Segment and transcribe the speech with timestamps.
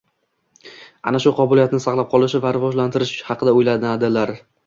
[1.11, 4.35] ana shu qobiliyatni saqlab qolish va rivojlantirish haqida o‘ylanadilar.